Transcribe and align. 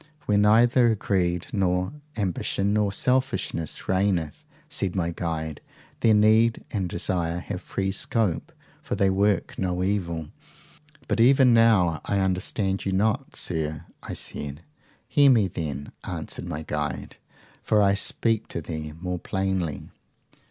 Where 0.25 0.39
neither 0.39 0.95
greed 0.95 1.45
nor 1.53 1.93
ambition 2.17 2.73
nor 2.73 2.91
selfishness 2.91 3.87
reigneth, 3.87 4.43
said 4.67 4.95
my 4.95 5.11
guide, 5.11 5.61
there 5.99 6.15
need 6.15 6.65
and 6.71 6.89
desire 6.89 7.39
have 7.41 7.61
free 7.61 7.91
scope, 7.91 8.51
for 8.81 8.95
they 8.95 9.11
work 9.11 9.59
no 9.59 9.83
evil. 9.83 10.29
But 11.07 11.19
even 11.19 11.53
now 11.53 12.01
I 12.03 12.17
understand 12.17 12.83
you 12.83 12.91
not, 12.91 13.35
sir, 13.35 13.85
I 14.01 14.13
said. 14.13 14.63
Hear 15.07 15.29
me 15.29 15.47
then, 15.47 15.91
answered 16.03 16.47
my 16.47 16.63
guide, 16.63 17.17
for 17.61 17.79
I 17.79 17.89
will 17.89 17.97
speak 17.97 18.47
to 18.47 18.61
thee 18.61 18.93
more 18.99 19.19
plainly. 19.19 19.91